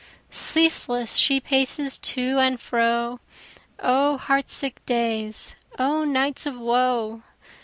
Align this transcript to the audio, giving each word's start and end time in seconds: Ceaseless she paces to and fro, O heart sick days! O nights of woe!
Ceaseless 0.31 1.15
she 1.15 1.39
paces 1.39 1.99
to 1.99 2.39
and 2.39 2.59
fro, 2.59 3.19
O 3.79 4.17
heart 4.17 4.49
sick 4.49 4.83
days! 4.87 5.55
O 5.77 6.03
nights 6.05 6.47
of 6.47 6.57
woe! 6.57 7.21